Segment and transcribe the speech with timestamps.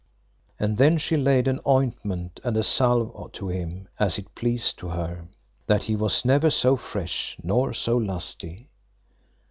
[0.59, 4.87] And then she laid an ointment and a salve to him as it pleased to
[4.89, 5.27] her,
[5.67, 8.71] that he was never so fresh nor so lusty.